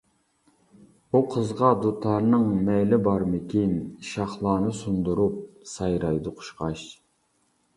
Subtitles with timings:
[1.09, 3.75] ئۇ قىزغا دۇتارنىڭ مەيلى بارمىكىن،
[4.13, 5.37] شاخلارنى سۇندۇرۇپ
[5.75, 6.89] سايرايدۇ قۇچقاچ.